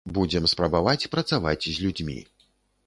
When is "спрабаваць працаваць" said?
0.53-1.67